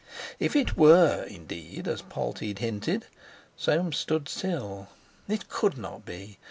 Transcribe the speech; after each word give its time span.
If 0.39 0.55
it 0.55 0.75
were, 0.75 1.27
indeed, 1.29 1.87
as 1.87 2.01
Polteed 2.01 2.57
hinted! 2.57 3.05
Soames 3.55 3.97
stood 3.97 4.27
still. 4.29 4.87
It 5.29 5.47
could 5.47 5.77
not 5.77 6.05
be! 6.07 6.39